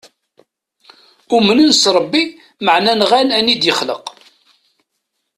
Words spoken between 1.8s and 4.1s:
s rebbi maɛna nɣan ayen id-yexleq.